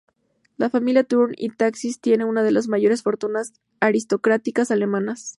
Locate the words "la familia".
0.57-1.03